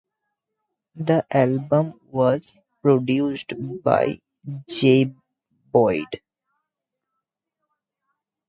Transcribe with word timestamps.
The 0.95 1.27
album 1.29 1.99
was 2.09 2.43
produced 2.81 3.53
by 3.83 4.19
Joe 4.67 5.13
Boyd. 5.71 6.21